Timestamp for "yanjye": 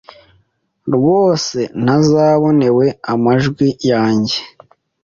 3.89-4.37